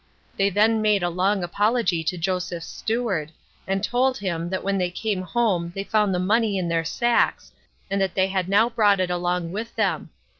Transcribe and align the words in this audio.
They 0.35 0.49
then 0.49 0.81
made 0.81 1.03
a 1.03 1.11
long 1.11 1.43
apology 1.43 2.03
to 2.05 2.17
Joseph's 2.17 2.65
steward; 2.65 3.31
and 3.67 3.83
told 3.83 4.17
him, 4.17 4.49
that 4.49 4.63
when 4.63 4.79
they 4.79 4.89
came 4.89 5.21
home 5.21 5.71
they 5.75 5.83
found 5.83 6.11
the 6.11 6.17
money 6.17 6.57
in 6.57 6.69
their 6.69 6.83
sacks, 6.83 7.53
and 7.87 8.01
that 8.01 8.15
they 8.15 8.25
had 8.29 8.49
now 8.49 8.67
brought 8.71 8.99
it 8.99 9.11
along 9.11 9.51
with 9.51 9.75
them. 9.75 10.09